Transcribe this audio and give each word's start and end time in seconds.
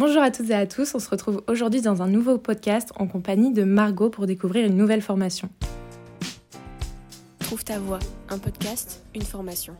Bonjour 0.00 0.22
à 0.22 0.30
toutes 0.30 0.48
et 0.48 0.54
à 0.54 0.66
tous, 0.66 0.94
on 0.94 0.98
se 0.98 1.10
retrouve 1.10 1.42
aujourd'hui 1.46 1.82
dans 1.82 2.00
un 2.00 2.08
nouveau 2.08 2.38
podcast 2.38 2.90
en 2.96 3.06
compagnie 3.06 3.52
de 3.52 3.64
Margot 3.64 4.08
pour 4.08 4.24
découvrir 4.24 4.64
une 4.64 4.74
nouvelle 4.74 5.02
formation. 5.02 5.50
Trouve 7.40 7.62
ta 7.64 7.78
voix, 7.78 7.98
un 8.30 8.38
podcast, 8.38 9.02
une 9.14 9.20
formation. 9.20 9.76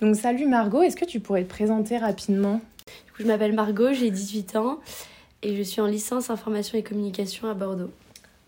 Donc 0.00 0.16
salut 0.16 0.48
Margot, 0.48 0.82
est-ce 0.82 0.96
que 0.96 1.04
tu 1.04 1.20
pourrais 1.20 1.44
te 1.44 1.48
présenter 1.48 1.98
rapidement? 1.98 2.60
Je 3.16 3.24
m'appelle 3.24 3.52
Margot, 3.52 3.92
j'ai 3.92 4.10
18 4.10 4.56
ans 4.56 4.80
et 5.44 5.54
je 5.54 5.62
suis 5.62 5.80
en 5.80 5.86
licence 5.86 6.28
information 6.28 6.76
et 6.76 6.82
communication 6.82 7.48
à 7.48 7.54
Bordeaux. 7.54 7.92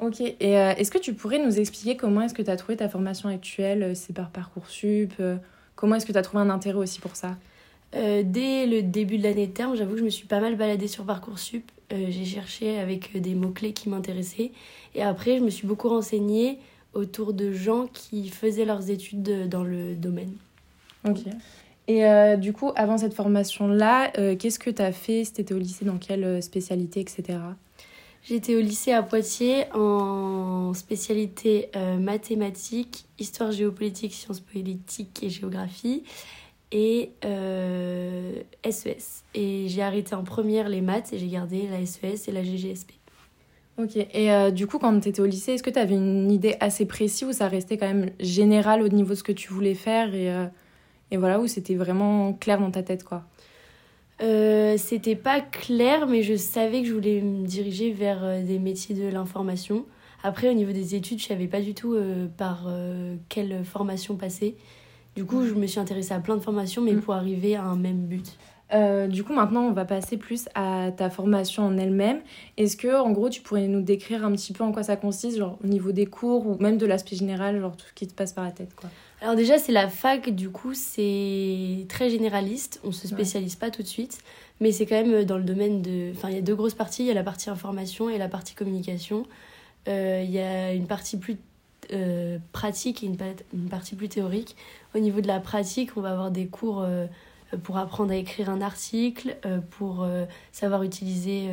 Ok, 0.01 0.21
et 0.21 0.59
euh, 0.59 0.75
est-ce 0.75 0.91
que 0.91 0.99
tu 0.99 1.15
pourrais 1.15 1.39
nous 1.39 1.61
expliquer 1.61 1.97
comment 1.97 2.23
est-ce 2.23 2.35
que 2.35 2.43
tu 2.43 2.51
as 2.51 2.57
trouvé 2.57 2.79
ta 2.79 2.89
formation 2.89 3.29
actuelle? 3.29 3.95
C'est 3.95 4.13
par 4.13 4.31
Parcoursup 4.31 5.13
euh, 5.21 5.37
Comment 5.77 5.95
est-ce 5.95 6.07
que 6.07 6.11
tu 6.11 6.19
as 6.19 6.23
trouvé 6.23 6.43
un 6.43 6.51
intérêt 6.51 6.79
aussi 6.79 6.99
pour 6.99 7.15
ça? 7.15 7.37
Euh, 7.95 8.23
dès 8.25 8.67
le 8.67 8.83
début 8.83 9.19
de 9.19 9.23
l'année 9.23 9.47
de 9.47 9.53
terme, 9.53 9.77
j'avoue 9.77 9.93
que 9.93 9.99
je 9.99 10.05
me 10.05 10.11
suis 10.11 10.27
pas 10.27 10.41
mal 10.41 10.57
baladée 10.57 10.89
sur 10.89 11.05
Parcoursup. 11.05 11.71
Euh, 11.93 12.07
j'ai 12.11 12.25
cherché 12.25 12.79
avec 12.79 13.19
des 13.21 13.35
mots-clés 13.35 13.73
qui 13.73 13.89
m'intéressaient. 13.89 14.53
Et 14.95 15.03
après, 15.03 15.39
je 15.39 15.45
me 15.45 15.51
suis 15.51 15.67
beaucoup 15.67 15.89
renseignée 15.89 16.59
autour 16.93 17.33
de 17.33 17.53
gens 17.53 17.87
qui 17.87 18.29
faisaient 18.29 18.65
leurs 18.65 18.91
études 18.91 19.49
dans 19.49 19.63
le 19.63 19.95
domaine. 19.95 20.33
Ok. 21.09 21.21
Et 21.87 22.05
euh, 22.05 22.37
du 22.37 22.53
coup, 22.53 22.73
avant 22.77 22.99
cette 22.99 23.15
formation-là, 23.15 24.11
qu'est-ce 24.37 24.59
que 24.59 24.69
tu 24.69 24.83
as 24.83 24.93
fait? 24.93 25.25
Si 25.25 25.33
tu 25.45 25.55
au 25.55 25.59
lycée, 25.59 25.87
dans 25.87 25.97
quelle 25.97 26.43
spécialité, 26.43 27.01
etc. 27.01 27.39
J'étais 28.23 28.57
au 28.57 28.61
lycée 28.61 28.93
à 28.93 29.03
Poitiers 29.03 29.65
en 29.73 30.75
spécialité 30.75 31.71
mathématiques, 31.99 33.07
histoire 33.19 33.53
géopolitique, 33.53 34.13
sciences 34.13 34.41
politiques 34.41 35.23
et 35.23 35.31
géographie 35.31 36.03
et 36.73 37.13
euh, 37.25 38.43
SES. 38.69 38.89
E 38.89 39.39
et 39.39 39.69
j'ai 39.69 39.83
arrêté 39.83 40.15
en 40.15 40.25
première 40.25 40.69
les 40.69 40.81
maths 40.81 41.13
et 41.13 41.19
j'ai 41.19 41.29
gardé 41.29 41.69
la 41.69 41.85
SES 41.85 42.29
e 42.29 42.31
et 42.31 42.33
la 42.33 42.43
GGSP. 42.43 42.93
Ok, 43.79 43.97
et 43.97 44.33
euh, 44.33 44.51
du 44.51 44.67
coup, 44.67 44.79
quand 44.79 44.99
tu 45.01 45.09
étais 45.09 45.21
au 45.21 45.27
lycée, 45.27 45.53
est-ce 45.53 45.63
que 45.63 45.71
tu 45.71 45.79
avais 45.79 45.95
une 45.95 46.33
idée 46.33 46.57
assez 46.59 46.85
précise 46.85 47.29
ou 47.29 47.33
ça 47.33 47.47
restait 47.47 47.79
quand 47.79 47.87
même 47.87 48.11
général 48.19 48.83
au 48.83 48.89
niveau 48.89 49.11
de 49.11 49.15
ce 49.15 49.23
que 49.23 49.33
tu 49.33 49.53
voulais 49.53 49.75
faire 49.75 50.15
et, 50.15 50.33
euh, 50.33 50.47
et 51.13 51.17
voilà, 51.17 51.39
où 51.39 51.47
c'était 51.47 51.77
vraiment 51.77 52.33
clair 52.33 52.59
dans 52.59 52.71
ta 52.71 52.83
tête 52.83 53.05
quoi? 53.05 53.25
C'était 54.21 55.15
pas 55.15 55.41
clair, 55.41 56.09
mais 56.09 56.25
je 56.25 56.35
savais 56.35 56.83
que 56.83 56.89
je 56.89 56.93
voulais 56.93 57.21
me 57.21 57.47
diriger 57.47 57.93
vers 57.93 58.43
des 58.43 58.59
métiers 58.59 58.97
de 58.97 59.07
l'information. 59.07 59.87
Après, 60.25 60.49
au 60.49 60.55
niveau 60.55 60.73
des 60.73 60.97
études, 60.97 61.21
je 61.21 61.27
savais 61.27 61.47
pas 61.47 61.61
du 61.61 61.73
tout 61.73 61.97
par 62.37 62.69
quelle 63.29 63.65
formation 63.65 64.17
passer. 64.17 64.57
Du 65.19 65.25
coup, 65.25 65.45
je 65.45 65.53
me 65.55 65.67
suis 65.67 65.81
intéressée 65.81 66.15
à 66.15 66.21
plein 66.21 66.37
de 66.37 66.41
formations, 66.41 66.81
mais 66.81 66.93
mm. 66.93 67.01
pour 67.01 67.13
arriver 67.13 67.57
à 67.57 67.65
un 67.65 67.75
même 67.75 68.07
but. 68.07 68.37
Euh, 68.73 69.09
du 69.09 69.25
coup, 69.25 69.33
maintenant, 69.33 69.63
on 69.63 69.73
va 69.73 69.85
passer 69.85 70.17
plus 70.17 70.49
à 70.55 70.93
ta 70.97 71.11
formation 71.11 71.65
en 71.65 71.77
elle-même. 71.77 72.21
Est-ce 72.57 72.77
que, 72.77 72.97
en 72.97 73.11
gros, 73.11 73.29
tu 73.29 73.41
pourrais 73.41 73.67
nous 73.67 73.81
décrire 73.81 74.25
un 74.25 74.31
petit 74.31 74.53
peu 74.53 74.63
en 74.63 74.71
quoi 74.71 74.85
ça 74.85 74.95
consiste, 74.95 75.37
genre 75.37 75.59
au 75.65 75.67
niveau 75.67 75.91
des 75.91 76.07
cours 76.07 76.47
ou 76.47 76.57
même 76.61 76.79
de 76.79 76.87
l'aspect 76.87 77.17
général, 77.17 77.61
genre 77.61 77.77
tout 77.77 77.87
ce 77.89 77.95
qui 77.95 78.07
te 78.07 78.15
passe 78.15 78.33
par 78.33 78.45
la 78.45 78.53
tête, 78.53 78.73
quoi? 78.77 78.91
Alors 79.21 79.35
déjà, 79.35 79.59
c'est 79.59 79.73
la 79.73 79.89
fac. 79.89 80.31
Du 80.31 80.51
coup, 80.51 80.73
c'est 80.73 81.85
très 81.89 82.11
généraliste. 82.11 82.81
On 82.85 82.93
se 82.93 83.09
spécialise 83.09 83.57
pas 83.57 83.73
tout 83.73 83.83
de 83.83 83.89
suite, 83.89 84.21
mais 84.61 84.71
c'est 84.71 84.87
quand 84.87 85.03
même 85.03 85.25
dans 85.25 85.39
le 85.39 85.43
domaine 85.43 85.83
de. 85.83 86.13
Enfin, 86.15 86.29
il 86.29 86.37
y 86.37 86.39
a 86.39 86.43
deux 86.43 86.55
grosses 86.55 86.75
parties. 86.75 87.03
Il 87.03 87.07
y 87.07 87.11
a 87.11 87.15
la 87.15 87.25
partie 87.25 87.51
information 87.51 88.09
et 88.09 88.19
la 88.19 88.29
partie 88.29 88.55
communication. 88.55 89.27
Euh, 89.89 90.23
il 90.25 90.31
y 90.31 90.39
a 90.39 90.73
une 90.75 90.87
partie 90.87 91.17
plus 91.17 91.39
euh, 91.93 92.39
pratique 92.53 93.03
et 93.03 93.07
une, 93.07 93.17
une, 93.55 93.69
partie 93.69 93.97
plus 93.97 94.09
théorique. 94.09 94.57
Au 94.95 94.99
niveau 94.99 95.21
de 95.21 95.27
la 95.27 95.41
pratique, 95.41 95.97
on 95.97 96.01
va 96.01 96.13
avoir 96.13 96.31
des 96.31 96.47
cours 96.47 96.83
euh, 96.83 97.07
pour 97.63 97.79
apprendre 97.79 98.13
à 98.13 98.17
écrire 98.17 98.51
un 98.51 98.61
article, 98.61 99.37
euh, 99.47 99.61
pour 99.71 100.07
savoir 100.53 100.83
utiliser 100.83 101.49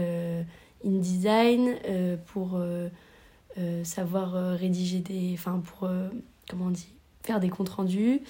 InDesign, 0.85 1.75
pour 2.27 2.59
savoir 3.83 4.57
rédiger 4.57 4.99
des... 4.99 5.31
Enfin, 5.33 5.61
pour... 5.63 5.89
comment 6.49 6.65
on 6.65 6.71
dit 6.71 6.89
faire 7.23 7.39
des 7.39 7.49
comptes 7.49 7.69
rendus. 7.69 8.21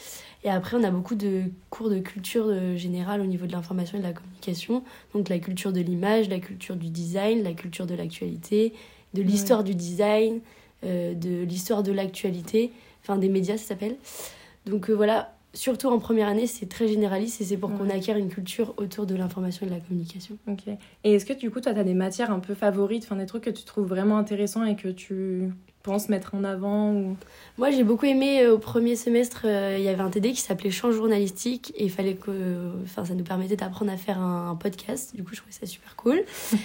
Et 0.45 0.49
après, 0.49 0.77
on 0.77 0.83
a 0.83 0.89
beaucoup 0.89 1.16
de 1.16 1.43
cours 1.69 1.89
de 1.89 1.99
culture 1.99 2.77
générale 2.77 3.19
au 3.19 3.25
niveau 3.25 3.45
de 3.45 3.51
l'information 3.51 3.97
et 3.97 4.01
de 4.01 4.07
la 4.07 4.13
communication. 4.13 4.83
Donc 5.13 5.27
la 5.27 5.39
culture 5.39 5.73
de 5.73 5.81
l'image, 5.81 6.29
la 6.29 6.39
culture 6.39 6.77
du 6.77 6.89
design, 6.89 7.43
la 7.43 7.51
culture 7.51 7.87
de 7.87 7.93
l'actualité, 7.93 8.73
de 9.13 9.22
l'histoire 9.22 9.66
du 9.66 9.75
design, 9.75 10.39
de 10.83 11.43
l'histoire 11.43 11.83
de 11.83 11.91
l'actualité, 11.91 12.71
enfin 13.01 13.17
des 13.17 13.29
médias 13.29 13.57
ça 13.57 13.69
s'appelle. 13.69 13.95
Donc 14.65 14.89
euh, 14.89 14.93
voilà, 14.93 15.35
surtout 15.53 15.87
en 15.87 15.99
première 15.99 16.27
année, 16.27 16.47
c'est 16.47 16.67
très 16.67 16.87
généraliste 16.87 17.41
et 17.41 17.43
c'est 17.43 17.57
pour 17.57 17.71
qu'on 17.73 17.89
acquiert 17.89 18.17
une 18.17 18.29
culture 18.29 18.73
autour 18.77 19.05
de 19.05 19.15
l'information 19.15 19.65
et 19.65 19.69
de 19.69 19.75
la 19.75 19.81
communication. 19.81 20.37
Ok. 20.47 20.67
Et 21.03 21.13
est-ce 21.13 21.25
que 21.25 21.33
du 21.33 21.51
coup, 21.51 21.61
toi, 21.61 21.73
tu 21.73 21.79
as 21.79 21.83
des 21.83 21.93
matières 21.93 22.31
un 22.31 22.39
peu 22.39 22.53
favorites, 22.53 23.03
enfin 23.05 23.15
des 23.15 23.25
trucs 23.25 23.43
que 23.43 23.49
tu 23.49 23.63
trouves 23.63 23.87
vraiment 23.87 24.17
intéressants 24.17 24.65
et 24.65 24.75
que 24.75 24.89
tu 24.89 25.51
penses 25.85 26.09
mettre 26.09 26.35
en 26.35 26.44
avant 26.44 26.91
ou... 26.91 27.16
Moi, 27.57 27.72
j'ai 27.72 27.84
beaucoup 27.84 28.06
aimé 28.06 28.41
euh, 28.41 28.56
au 28.56 28.57
premier 28.57 28.96
semestre, 28.96 29.46
il 29.46 29.84
y 29.84 29.88
avait 29.88 30.01
un 30.01 30.09
TD 30.09 30.31
qui 30.31 30.41
s'appelait 30.41 30.72
Champ 30.72 30.91
journalistique 30.91 31.73
et 31.78 31.85
il 31.85 31.91
fallait 31.91 32.16
que 32.16 32.72
enfin 32.84 33.06
ça 33.06 33.13
nous 33.13 33.23
permettait 33.23 33.56
d'apprendre 33.56 33.91
à 33.91 33.97
faire 33.97 34.19
un, 34.19 34.51
un, 34.51 34.56
podcast. 34.56 35.16
Du 35.16 35.23
coup, 35.23 35.31
je 35.34 35.38
trouvais 35.38 35.53
ça 35.53 35.66
super 35.66 35.96
cool. 35.96 36.23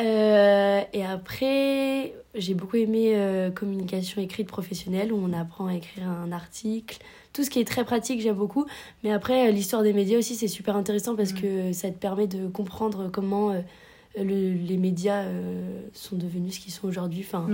Euh, 0.00 0.82
et 0.92 1.04
après, 1.04 2.14
j'ai 2.34 2.54
beaucoup 2.54 2.76
aimé 2.76 3.12
euh, 3.14 3.50
communication 3.50 4.22
écrite 4.22 4.48
professionnelle 4.48 5.12
où 5.12 5.16
on 5.16 5.32
apprend 5.32 5.66
à 5.66 5.74
écrire 5.74 6.08
un 6.08 6.32
article. 6.32 6.98
Tout 7.32 7.44
ce 7.44 7.50
qui 7.50 7.60
est 7.60 7.66
très 7.66 7.84
pratique, 7.84 8.20
j'aime 8.20 8.36
beaucoup. 8.36 8.66
Mais 9.04 9.12
après, 9.12 9.48
euh, 9.48 9.50
l'histoire 9.50 9.82
des 9.82 9.92
médias 9.92 10.18
aussi, 10.18 10.36
c'est 10.36 10.48
super 10.48 10.76
intéressant 10.76 11.16
parce 11.16 11.32
que 11.32 11.72
ça 11.72 11.90
te 11.90 11.98
permet 11.98 12.26
de 12.26 12.48
comprendre 12.48 13.10
comment 13.12 13.52
les 14.16 14.76
médias 14.76 15.24
sont 15.92 16.16
devenus 16.16 16.54
ce 16.54 16.60
qu'ils 16.60 16.72
sont 16.72 16.88
aujourd'hui. 16.88 17.24
Enfin, 17.26 17.46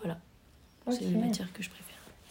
voilà. 0.00 0.18
C'est 0.90 1.04
une 1.04 1.20
matière 1.20 1.52
que 1.52 1.62
je 1.62 1.70
préfère. 1.70 1.84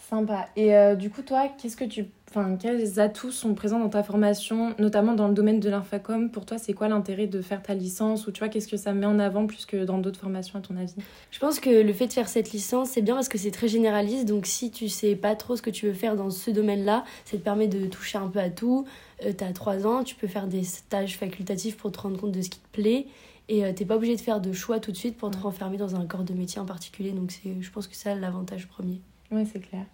Sympa. 0.10 0.48
Et 0.56 0.74
du 0.96 1.10
coup, 1.10 1.22
toi, 1.22 1.50
qu'est-ce 1.58 1.78
que 1.78 1.86
tu 1.86 2.06
Enfin, 2.36 2.58
quels 2.60 3.00
atouts 3.00 3.30
sont 3.30 3.54
présents 3.54 3.78
dans 3.78 3.90
ta 3.90 4.02
formation, 4.02 4.74
notamment 4.80 5.14
dans 5.14 5.28
le 5.28 5.36
domaine 5.36 5.60
de 5.60 5.70
l'infacom 5.70 6.32
Pour 6.32 6.48
toi, 6.48 6.58
c'est 6.58 6.74
quoi 6.74 6.88
l'intérêt 6.88 7.28
de 7.28 7.44
faire 7.44 7.62
ta 7.62 7.76
licence? 7.76 8.26
Ou 8.26 8.32
tu 8.32 8.40
vois, 8.40 8.50
qu'est-ce 8.50 8.68
que 8.68 8.76
ça 8.76 8.92
met 8.92 9.06
en 9.06 9.20
avant 9.20 9.46
plus 9.46 9.68
que 9.68 9.86
dans 9.86 10.00
d'autres 10.00 10.20
formations, 10.20 10.58
à 10.58 10.62
ton 10.64 10.76
avis? 10.76 10.96
Je 11.30 11.38
pense 11.38 11.60
que 11.60 11.70
le 11.70 11.94
fait 11.94 12.08
de 12.08 12.14
faire 12.14 12.28
cette 12.28 12.52
licence, 12.52 12.90
c'est 12.90 13.04
bien 13.04 13.14
parce 13.14 13.30
que 13.30 13.38
c'est 13.38 13.52
très 13.52 13.68
généraliste. 13.68 14.26
Donc, 14.26 14.48
si 14.48 14.72
tu 14.72 14.90
sais 14.90 15.16
pas 15.16 15.36
trop 15.36 15.56
ce 15.56 15.62
que 15.62 15.70
tu 15.70 15.86
veux 15.86 15.94
faire 15.94 16.16
dans 16.16 16.32
ce 16.32 16.50
domaine-là, 16.50 17.04
ça 17.24 17.38
te 17.38 17.44
permet 17.44 17.68
de 17.68 17.86
toucher 17.86 18.18
un 18.18 18.30
peu 18.30 18.40
à 18.40 18.50
tout. 18.50 18.88
Euh, 19.24 19.32
tu 19.38 19.44
as 19.44 19.54
3 19.54 19.86
ans, 19.86 20.04
tu 20.04 20.16
peux 20.16 20.28
faire 20.28 20.48
des 20.48 20.64
stages 20.64 21.18
facultatifs 21.18 21.78
pour 21.78 21.92
te 21.92 22.00
rendre 22.00 22.20
compte 22.20 22.32
de 22.32 22.42
ce 22.42 22.50
qui 22.50 22.58
te 22.58 22.82
plaît. 22.82 23.06
Et 23.50 23.66
euh, 23.66 23.74
t'es 23.74 23.86
pas 23.86 23.96
obligé 23.96 24.16
de 24.16 24.22
faire 24.22 24.40
de 24.40 24.54
choix 24.54 24.80
tout 24.80 24.92
de 24.92 24.98
suite 24.98 25.18
pour 25.18 25.32
te 25.32 25.38
renfermer 25.38 25.78
dans 25.78 25.96
un 25.96 26.06
corps 26.06 26.24
de 26.24 26.34
métier 26.34 26.60
en 26.62 26.66
particulier. 26.66 27.12
Donc, 27.12 27.32
je 27.60 27.70
pense 27.70 27.88
que 27.88 27.96
c'est 27.96 28.10
ça 28.10 28.16
l'avantage 28.16 28.68
premier. 28.68 29.02
Oui, 29.32 29.46
c'est 29.52 29.60
clair. 29.60 29.86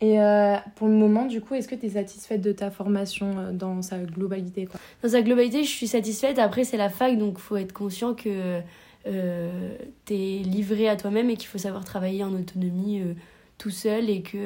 Et 0.00 0.20
euh, 0.20 0.56
pour 0.76 0.86
le 0.86 0.94
moment, 0.94 1.26
du 1.26 1.40
coup, 1.40 1.54
est-ce 1.54 1.66
que 1.66 1.74
tu 1.74 1.86
es 1.86 1.90
satisfaite 1.90 2.40
de 2.40 2.52
ta 2.52 2.70
formation 2.70 3.38
euh, 3.38 3.52
dans 3.52 3.82
sa 3.82 3.98
globalité 3.98 4.66
quoi? 4.66 4.78
Dans 5.02 5.08
sa 5.08 5.22
globalité, 5.22 5.64
je 5.64 5.70
suis 5.70 5.88
satisfaite. 5.88 6.38
Après, 6.38 6.64
c'est 6.64 6.76
la 6.76 6.88
fac, 6.88 7.18
donc 7.18 7.34
il 7.38 7.40
faut 7.40 7.56
être 7.56 7.72
conscient 7.72 8.14
que 8.14 8.60
euh, 9.06 9.76
tu 10.04 10.14
es 10.14 10.38
livré 10.44 10.88
à 10.88 10.96
toi-même 10.96 11.30
et 11.30 11.36
qu'il 11.36 11.48
faut 11.48 11.58
savoir 11.58 11.84
travailler 11.84 12.22
en 12.22 12.32
autonomie 12.32 13.00
euh, 13.00 13.14
tout 13.58 13.70
seul 13.70 14.08
et 14.08 14.22
que 14.22 14.38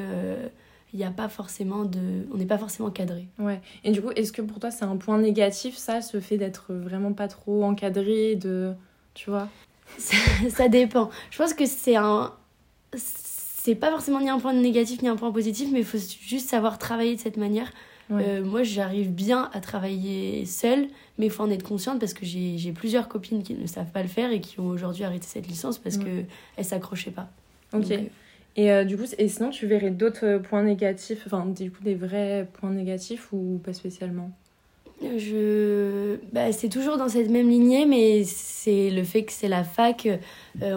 il 0.92 0.98
n'y 0.98 1.04
a 1.04 1.10
pas 1.10 1.28
forcément 1.28 1.84
de 1.84 2.26
on 2.32 2.36
n'est 2.36 2.46
pas 2.46 2.58
forcément 2.58 2.90
cadré 2.90 3.28
ouais 3.38 3.60
et 3.84 3.90
du 3.92 4.02
coup 4.02 4.10
est-ce 4.16 4.32
que 4.32 4.42
pour 4.42 4.60
toi 4.60 4.70
c'est 4.70 4.84
un 4.84 4.96
point 4.96 5.18
négatif 5.18 5.76
ça 5.76 6.02
ce 6.02 6.20
fait 6.20 6.36
d'être 6.36 6.72
vraiment 6.74 7.12
pas 7.12 7.28
trop 7.28 7.64
encadré 7.64 8.36
de 8.36 8.72
tu 9.14 9.30
vois? 9.30 9.48
Ça, 9.98 10.16
ça 10.50 10.68
dépend 10.68 11.10
je 11.30 11.38
pense 11.38 11.54
que 11.54 11.66
c'est 11.66 11.96
un 11.96 12.32
c'est 12.94 13.76
pas 13.76 13.90
forcément 13.90 14.20
ni 14.20 14.28
un 14.28 14.40
point 14.40 14.52
négatif 14.52 15.02
ni 15.02 15.08
un 15.08 15.14
point 15.14 15.30
positif, 15.30 15.68
mais 15.72 15.78
il 15.80 15.84
faut 15.84 15.98
juste 16.20 16.48
savoir 16.48 16.78
travailler 16.78 17.14
de 17.14 17.20
cette 17.20 17.36
manière. 17.36 17.72
Euh, 18.10 18.44
moi, 18.44 18.62
j'arrive 18.62 19.10
bien 19.10 19.48
à 19.54 19.60
travailler 19.60 20.44
seule, 20.44 20.88
mais 21.16 21.26
il 21.26 21.30
faut 21.30 21.44
en 21.44 21.50
être 21.50 21.62
consciente 21.62 21.98
parce 21.98 22.12
que 22.12 22.26
j'ai 22.26 22.72
plusieurs 22.72 23.08
copines 23.08 23.42
qui 23.42 23.54
ne 23.54 23.66
savent 23.66 23.90
pas 23.90 24.02
le 24.02 24.08
faire 24.08 24.32
et 24.32 24.40
qui 24.40 24.60
ont 24.60 24.66
aujourd'hui 24.66 25.04
arrêté 25.04 25.26
cette 25.26 25.46
licence 25.46 25.78
parce 25.78 25.96
que 25.96 26.04
qu'elles 26.04 26.26
ne 26.58 26.62
s'accrochaient 26.62 27.12
pas. 27.12 27.30
Ok. 27.72 27.90
Euh, 27.90 28.00
et 28.56 28.70
euh, 28.70 28.84
du 28.84 28.96
coup, 28.96 29.04
et 29.16 29.28
sinon, 29.28 29.50
tu 29.50 29.66
verrais 29.66 29.90
d'autres 29.90 30.38
points 30.38 30.62
négatifs, 30.62 31.22
enfin, 31.26 31.46
du 31.46 31.70
coup, 31.70 31.82
des 31.82 31.94
vrais 31.94 32.46
points 32.52 32.70
négatifs 32.70 33.32
ou 33.32 33.60
pas 33.64 33.72
spécialement? 33.72 34.30
Je... 35.00 36.16
Bah, 36.32 36.52
c'est 36.52 36.68
toujours 36.68 36.96
dans 36.96 37.08
cette 37.08 37.30
même 37.30 37.48
lignée, 37.48 37.86
mais 37.86 38.24
c'est 38.24 38.90
le 38.90 39.02
fait 39.04 39.24
que 39.24 39.32
c'est 39.32 39.48
la 39.48 39.64
fac. 39.64 40.06
Euh, 40.06 40.18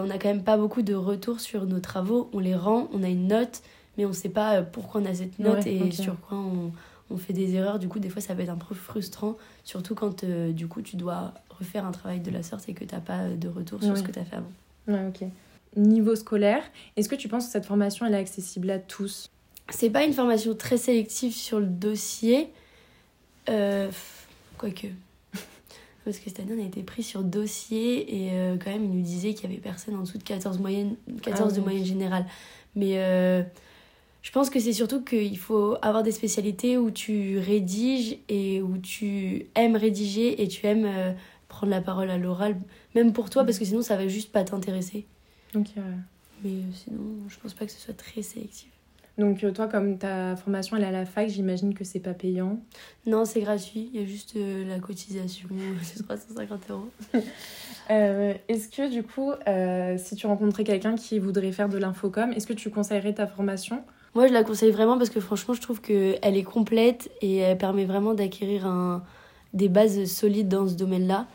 on 0.02 0.08
n'a 0.08 0.18
quand 0.18 0.30
même 0.30 0.44
pas 0.44 0.58
beaucoup 0.58 0.82
de 0.82 0.94
retours 0.94 1.40
sur 1.40 1.66
nos 1.66 1.80
travaux. 1.80 2.30
On 2.34 2.40
les 2.40 2.56
rend, 2.56 2.90
on 2.94 3.04
a 3.04 3.08
une 3.08 3.28
note, 3.28 3.62
mais 3.98 4.06
on 4.06 4.10
ne 4.10 4.14
sait 4.14 4.30
pas 4.30 4.56
euh, 4.56 4.64
pourquoi 4.64 5.02
on 5.02 5.06
a 5.06 5.14
cette 5.14 5.38
note 5.38 5.66
et 5.68 5.92
sur 5.92 6.20
quoi 6.22 6.38
on, 6.38 6.72
on, 7.12 7.18
fait 7.18 7.34
des 7.34 7.56
erreurs. 7.56 7.78
Du 7.78 7.88
coup, 7.88 8.00
des 8.00 8.10
fois, 8.10 8.22
ça 8.22 8.36
peut 8.36 8.42
être 8.42 8.50
un 8.50 8.58
peu 8.58 8.74
frustrant, 8.74 9.38
surtout 9.64 9.96
quand 9.96 10.24
euh, 10.24 10.52
du 10.52 10.68
coup, 10.68 10.82
tu 10.82 10.96
dois 10.96 11.34
refaire 11.50 11.86
un 11.86 11.92
travail 11.92 12.20
de 12.20 12.32
la 12.32 12.42
sorte 12.42 12.68
et 12.68 12.74
que 12.74 12.84
tu 12.84 12.96
n'as 12.96 13.02
pas 13.02 13.30
de 13.30 13.48
retour 13.48 13.84
sur 13.84 13.96
ce 13.96 14.04
que 14.04 14.12
tu 14.12 14.20
as 14.20 14.26
fait 14.26 14.38
avant. 14.38 14.52
Ouais, 14.88 15.08
ok. 15.08 15.28
Niveau 15.76 16.16
scolaire, 16.16 16.64
est-ce 16.96 17.10
que 17.10 17.16
tu 17.16 17.28
penses 17.28 17.48
que 17.48 17.52
cette 17.52 17.66
formation 17.66 18.06
elle 18.06 18.14
est 18.14 18.18
accessible 18.18 18.70
à 18.72 18.80
tous? 18.80 19.30
C'est 19.70 19.90
pas 19.90 20.04
une 20.04 20.14
formation 20.14 20.54
très 20.56 20.78
sélective 20.78 21.34
sur 21.34 21.60
le 21.60 21.66
dossier. 21.66 22.50
Euh, 23.50 23.90
quoique. 24.58 24.88
Parce 26.06 26.20
que 26.20 26.30
cette 26.30 26.40
année, 26.40 26.54
on 26.58 26.64
a 26.64 26.66
été 26.68 26.82
pris 26.84 27.04
sur 27.04 27.24
dossier 27.24 28.16
et 28.16 28.30
euh, 28.34 28.58
quand 28.64 28.70
même, 28.72 28.84
il 28.84 28.92
nous 28.92 29.02
disait 29.02 29.34
qu'il 29.34 29.50
y 29.50 29.54
avait 29.54 29.62
personne 29.62 29.96
en 29.96 30.02
dessous 30.02 30.18
de 30.18 30.24
14, 30.24 30.60
moyenne, 30.60 30.96
14 31.24 31.50
Ah 31.50 31.56
de 31.56 31.58
oui. 31.60 31.64
moyenne 31.64 31.86
générale. 31.86 32.26
Mais 32.76 33.00
euh, 33.00 33.42
je 34.22 34.32
pense 34.32 34.50
que 34.50 34.60
c'est 34.60 34.74
surtout 34.74 35.04
qu'il 35.04 35.38
faut 35.38 35.78
avoir 35.82 36.04
des 36.04 36.12
spécialités 36.12 36.78
où 36.78 36.92
tu 36.92 37.40
rédiges 37.40 38.18
et 38.30 38.62
où 38.62 38.78
tu 38.78 39.48
aimes 39.56 39.76
rédiger 39.76 40.42
et 40.44 40.48
tu 40.48 40.66
aimes 40.68 41.16
prendre 41.48 41.72
la 41.72 41.82
parole 41.82 42.10
à 42.10 42.18
l'oral, 42.18 42.56
même 42.96 43.14
pour 43.14 43.30
toi, 43.30 43.44
parce 43.44 43.60
que 43.60 43.66
sinon, 43.66 43.82
ça 43.82 43.96
va 43.96 44.08
juste 44.08 44.32
pas 44.32 44.44
t'intéresser. 44.44 45.06
Donc, 45.56 45.70
euh, 45.78 45.82
Mais 46.44 46.50
euh, 46.52 46.62
sinon, 46.74 47.00
je 47.30 47.38
pense 47.40 47.54
pas 47.54 47.66
que 47.66 47.72
ce 47.72 47.80
soit 47.80 47.96
très 47.96 48.22
sélectif. 48.22 48.70
donc 49.18 49.44
euh, 49.44 49.52
toi, 49.52 49.68
comme 49.68 49.98
ta 49.98 50.36
formation 50.36 50.76
elle 50.76 50.84
est 50.84 50.88
à 50.88 50.92
la 50.92 51.06
fac, 51.06 51.30
j'imagine 51.30 51.74
que 51.74 51.86
c'est 51.86 52.02
pas 52.02 52.14
payant. 52.14 52.60
Non, 53.06 53.24
c'est 53.24 53.40
gratuit, 53.40 53.90
il 53.94 54.02
y 54.02 54.04
a 54.04 54.06
juste 54.06 54.36
euh, 54.36 54.68
la 54.68 54.80
cotisation 54.80 55.48
de 55.52 56.04
350 56.04 56.70
euros. 56.70 56.90
Euh, 57.92 58.34
est-ce 58.48 58.68
que 58.68 58.90
du 58.92 59.04
coup, 59.04 59.32
euh, 59.48 59.96
si 60.00 60.16
tu 60.16 60.26
rencontrais 60.26 60.64
quelqu'un 60.64 60.96
qui 60.96 61.20
voudrait 61.20 61.52
faire 61.52 61.70
de 61.70 61.78
l'infocom, 61.78 62.32
est-ce 62.34 62.48
que 62.48 62.54
tu 62.54 62.72
conseillerais 62.72 63.14
ta 63.14 63.28
formation? 63.28 63.84
Moi, 64.16 64.26
je 64.28 64.34
la 64.34 64.44
conseille 64.44 64.72
vraiment 64.72 64.98
parce 64.98 65.12
que 65.12 65.20
franchement, 65.20 65.54
je 65.54 65.62
trouve 65.62 65.82
qu'elle 65.82 66.18
est 66.36 66.44
complète 66.44 67.12
et 67.22 67.38
elle 67.38 67.60
permet 67.60 67.86
vraiment 67.86 68.16
d'acquérir 68.16 68.66
un... 68.66 69.04
des 69.54 69.70
bases 69.70 70.06
solides 70.06 70.48
dans 70.48 70.68
ce 70.68 70.74
domaine-là. 70.74 71.28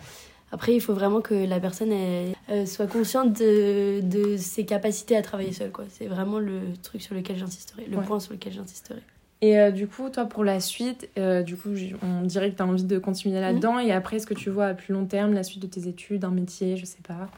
Après, 0.52 0.74
il 0.74 0.80
faut 0.80 0.94
vraiment 0.94 1.20
que 1.20 1.34
la 1.34 1.60
personne 1.60 1.92
elle, 1.92 2.66
soit 2.66 2.86
consciente 2.88 3.32
de, 3.38 4.00
de 4.02 4.36
ses 4.36 4.64
capacités 4.64 5.16
à 5.16 5.22
travailler 5.22 5.52
seule. 5.52 5.70
quoi. 5.70 5.84
C'est 5.88 6.06
vraiment 6.06 6.38
le 6.40 6.60
truc 6.82 7.02
sur 7.02 7.14
lequel 7.14 7.36
j'insisterai, 7.38 7.86
le 7.86 7.98
Ouais. 7.98 8.04
point 8.04 8.18
sur 8.20 8.32
lequel 8.32 8.52
j'insisterai. 8.52 9.00
Et 9.42 9.58
euh, 9.58 9.70
du 9.70 9.86
coup, 9.86 10.10
toi, 10.10 10.26
pour 10.26 10.44
la 10.44 10.60
suite, 10.60 11.08
euh, 11.18 11.42
du 11.42 11.56
coup, 11.56 11.70
on 12.02 12.22
dirait 12.26 12.50
que 12.50 12.56
tu 12.56 12.62
as 12.62 12.66
envie 12.66 12.84
de 12.84 12.98
continuer 12.98 13.40
là-dedans. 13.40 13.78
Et 13.78 13.90
après, 13.92 14.16
est-ce 14.16 14.26
que 14.26 14.34
tu 14.34 14.50
vois 14.50 14.66
à 14.66 14.74
plus 14.74 14.92
long 14.92 15.06
terme 15.06 15.32
la 15.32 15.42
suite 15.44 15.62
de 15.62 15.66
tes 15.68 15.88
études, 15.88 16.24
un 16.24 16.30
métier, 16.30 16.76
je 16.76 16.84
sais 16.84 16.98
pas? 17.06 17.28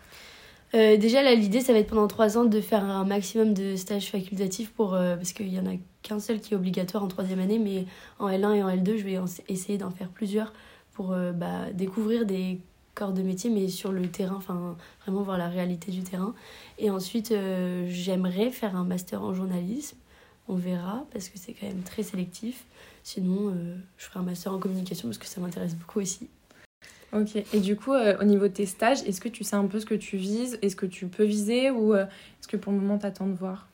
Euh, 0.75 0.97
déjà, 0.97 1.23
là, 1.23 1.35
l'idée, 1.35 1.61
ça 1.61 1.73
va 1.75 1.79
être 1.81 1.89
pendant 1.89 2.09
trois 2.09 2.39
ans 2.39 2.45
de 2.47 2.61
faire 2.61 2.83
un 2.83 3.05
maximum 3.05 3.53
de 3.53 3.77
stages 3.77 4.11
facultatifs 4.11 4.71
pour, 4.73 4.95
euh, 4.95 5.17
parce 5.17 5.33
qu'il 5.35 5.53
y 5.53 5.61
en 5.61 5.67
a 5.67 5.77
qu'un 6.03 6.19
seul 6.19 6.41
qui 6.41 6.55
est 6.55 6.57
obligatoire 6.57 7.05
en 7.05 7.09
troisième 7.09 7.41
année, 7.41 7.59
mais 7.59 7.85
en 8.19 8.29
L1 8.29 8.55
et 8.55 8.63
en 8.63 8.69
L2, 8.71 8.97
je 8.97 9.05
vais 9.05 9.19
essayer 9.49 9.77
d'en 9.79 9.91
faire 9.91 10.09
plusieurs 10.09 10.53
pour 10.95 11.13
euh, 11.13 11.33
bah, 11.33 11.71
découvrir 11.75 12.25
des 12.27 12.59
corps 12.95 13.13
de 13.13 13.23
métier, 13.23 13.51
mais 13.51 13.69
sur 13.69 13.93
le 13.93 14.07
terrain, 14.09 14.37
enfin, 14.37 14.77
vraiment 15.03 15.23
voir 15.23 15.39
la 15.39 15.49
réalité 15.49 15.91
du 15.91 16.03
terrain. 16.03 16.35
Et 16.79 16.91
ensuite, 16.91 17.33
euh, 17.33 17.87
j'aimerais 17.89 18.51
faire 18.51 18.77
un 18.77 18.85
master 18.85 19.23
en 19.23 19.35
journalisme. 19.35 19.97
On 20.49 20.55
verra, 20.55 21.05
parce 21.13 21.29
que 21.29 21.39
c'est 21.39 21.53
quand 21.53 21.67
même 21.67 21.83
très 21.83 22.03
sélectif. 22.03 22.65
Sinon, 23.03 23.51
euh, 23.51 23.77
je 23.97 24.05
ferai 24.07 24.21
un 24.21 24.25
master 24.25 24.53
en 24.53 24.59
communication, 24.59 25.09
parce 25.09 25.19
que 25.19 25.27
ça 25.27 25.41
m'intéresse 25.41 25.75
beaucoup 25.75 26.01
aussi. 26.01 26.29
Ok. 27.13 27.37
Et 27.53 27.61
du 27.61 27.77
coup, 27.77 27.93
euh, 27.93 28.17
au 28.21 28.25
niveau 28.25 28.49
de 28.49 28.53
tes 28.53 28.67
stages, 28.67 29.03
est-ce 29.03 29.21
que 29.21 29.29
tu 29.29 29.45
sais 29.45 29.57
un 29.57 29.67
peu 29.67 29.81
ce 29.81 29.87
que 29.87 29.95
tu 29.95 30.17
vises? 30.17 30.59
Est-ce 30.63 30.77
que 30.77 30.87
tu 30.87 31.07
peux 31.07 31.25
viser? 31.25 31.71
Ou 31.71 31.95
est-ce 31.95 32.49
que 32.49 32.57
pour 32.57 32.73
le 32.73 32.79
moment, 32.79 32.99
t'attends 32.99 33.27
de 33.27 33.35
voir? 33.35 33.69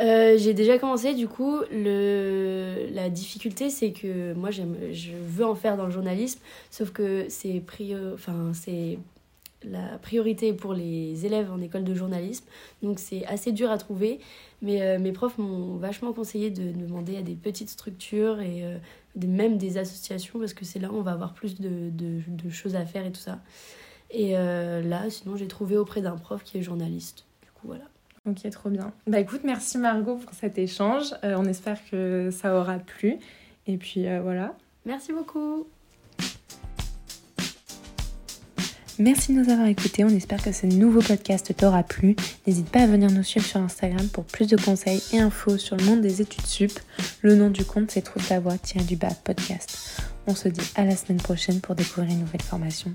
Euh, 0.00 0.38
j'ai 0.38 0.54
déjà 0.54 0.78
commencé, 0.78 1.14
du 1.14 1.26
coup, 1.26 1.58
le... 1.72 2.86
la 2.92 3.10
difficulté 3.10 3.68
c'est 3.68 3.92
que 3.92 4.32
moi 4.34 4.50
je 4.50 4.62
veux 5.12 5.44
en 5.44 5.56
faire 5.56 5.76
dans 5.76 5.86
le 5.86 5.90
journalisme, 5.90 6.40
sauf 6.70 6.90
que 6.92 7.26
c'est 7.28 7.60
prio... 7.60 8.14
enfin, 8.14 8.52
la 9.64 9.98
priorité 9.98 10.52
pour 10.52 10.72
les 10.72 11.26
élèves 11.26 11.50
en 11.50 11.60
école 11.60 11.82
de 11.82 11.92
journalisme, 11.92 12.44
donc 12.80 13.00
c'est 13.00 13.26
assez 13.26 13.50
dur 13.50 13.72
à 13.72 13.78
trouver, 13.78 14.20
mais 14.62 14.82
euh, 14.82 15.00
mes 15.00 15.10
profs 15.10 15.36
m'ont 15.36 15.74
vachement 15.78 16.12
conseillé 16.12 16.50
de 16.50 16.70
demander 16.70 17.16
à 17.16 17.22
des 17.22 17.34
petites 17.34 17.68
structures 17.68 18.40
et 18.40 18.62
euh, 18.62 18.78
même 19.16 19.58
des 19.58 19.78
associations, 19.78 20.38
parce 20.38 20.54
que 20.54 20.64
c'est 20.64 20.78
là 20.78 20.92
où 20.92 20.96
on 20.96 21.02
va 21.02 21.10
avoir 21.10 21.34
plus 21.34 21.58
de, 21.58 21.90
de, 21.90 22.20
de 22.28 22.50
choses 22.50 22.76
à 22.76 22.86
faire 22.86 23.04
et 23.04 23.10
tout 23.10 23.20
ça. 23.20 23.40
Et 24.10 24.32
là, 24.32 25.10
sinon 25.10 25.36
j'ai 25.36 25.48
trouvé 25.48 25.76
auprès 25.76 26.02
d'un 26.02 26.16
prof 26.16 26.44
qui 26.44 26.56
est 26.58 26.62
journaliste, 26.62 27.26
du 27.42 27.50
coup 27.50 27.66
voilà. 27.66 27.84
Ok, 28.26 28.48
trop 28.50 28.70
bien. 28.70 28.92
Bah 29.06 29.20
écoute, 29.20 29.40
merci 29.44 29.78
Margot 29.78 30.16
pour 30.16 30.34
cet 30.34 30.58
échange. 30.58 31.14
Euh, 31.24 31.34
on 31.36 31.44
espère 31.44 31.78
que 31.90 32.30
ça 32.30 32.58
aura 32.58 32.78
plu. 32.78 33.16
Et 33.66 33.76
puis 33.76 34.06
euh, 34.06 34.20
voilà. 34.20 34.54
Merci 34.84 35.12
beaucoup 35.12 35.66
Merci 38.98 39.32
de 39.32 39.40
nous 39.40 39.48
avoir 39.48 39.68
écoutés. 39.68 40.02
On 40.02 40.08
espère 40.08 40.42
que 40.42 40.50
ce 40.50 40.66
nouveau 40.66 41.00
podcast 41.00 41.54
t'aura 41.56 41.84
plu. 41.84 42.16
N'hésite 42.48 42.68
pas 42.68 42.80
à 42.80 42.86
venir 42.88 43.12
nous 43.12 43.22
suivre 43.22 43.46
sur 43.46 43.60
Instagram 43.60 44.08
pour 44.08 44.24
plus 44.24 44.48
de 44.48 44.56
conseils 44.56 45.00
et 45.12 45.20
infos 45.20 45.56
sur 45.56 45.76
le 45.76 45.84
monde 45.84 46.00
des 46.00 46.20
études 46.20 46.46
sup. 46.46 46.72
Le 47.22 47.36
nom 47.36 47.48
du 47.48 47.64
compte, 47.64 47.92
c'est 47.92 48.02
Trouve 48.02 48.26
ta 48.26 48.40
voix, 48.40 48.54
du 48.88 48.96
bas 48.96 49.14
podcast. 49.22 50.02
On 50.26 50.34
se 50.34 50.48
dit 50.48 50.68
à 50.74 50.84
la 50.84 50.96
semaine 50.96 51.22
prochaine 51.22 51.60
pour 51.60 51.76
découvrir 51.76 52.10
une 52.10 52.20
nouvelle 52.20 52.42
formation. 52.42 52.92